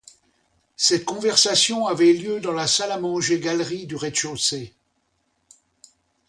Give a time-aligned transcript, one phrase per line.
[0.77, 4.73] Cette conversation avait lieu dans la salle à manger-galerie du rez-de-chaussée.